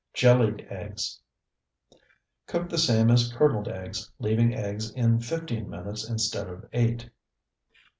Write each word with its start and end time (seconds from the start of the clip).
JELLIED 0.15 0.65
EGGS 0.71 1.21
Cook 2.47 2.69
the 2.69 2.79
same 2.79 3.11
as 3.11 3.31
curdled 3.31 3.67
eggs, 3.67 4.09
leaving 4.17 4.51
eggs 4.51 4.89
in 4.89 5.19
fifteen 5.19 5.69
minutes 5.69 6.09
instead 6.09 6.49
of 6.49 6.67
eight. 6.73 7.11